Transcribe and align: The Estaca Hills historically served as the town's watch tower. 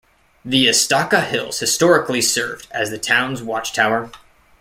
The 0.43 0.65
Estaca 0.67 1.21
Hills 1.25 1.59
historically 1.59 2.23
served 2.23 2.67
as 2.71 2.89
the 2.89 2.97
town's 2.97 3.43
watch 3.43 3.71
tower. 3.71 4.09